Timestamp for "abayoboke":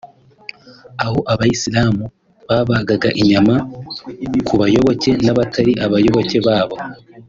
5.85-6.37